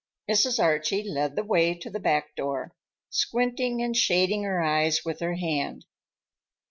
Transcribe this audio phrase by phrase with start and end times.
[0.27, 0.57] Mrs.
[0.59, 2.73] Archie led the way to the back door,
[3.11, 5.85] squinting and shading her eyes with her hand.